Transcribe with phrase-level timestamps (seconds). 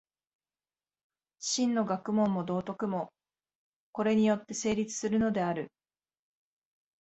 [1.37, 3.13] 真の学問も道徳も、
[3.91, 5.71] これによって成立するのである。